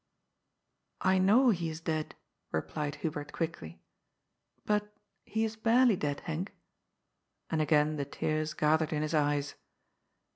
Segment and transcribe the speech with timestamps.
[1.11, 2.15] "I know he is dead,"
[2.51, 3.83] replied Hubert quickly."
[4.65, 4.91] But
[5.25, 6.47] he is barely dead, Henk."
[7.51, 9.53] And again the tears gathered in his eyes.